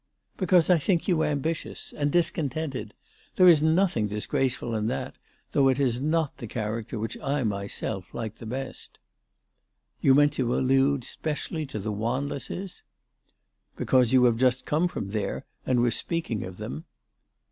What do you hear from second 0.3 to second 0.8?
"Because I